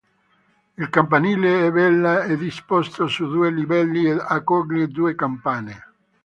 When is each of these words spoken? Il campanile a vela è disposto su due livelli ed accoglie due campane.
Il 0.79 0.89
campanile 0.89 1.45
a 1.67 1.69
vela 1.69 2.23
è 2.23 2.35
disposto 2.35 3.05
su 3.05 3.27
due 3.27 3.51
livelli 3.51 4.09
ed 4.09 4.17
accoglie 4.17 4.87
due 4.87 5.13
campane. 5.13 5.83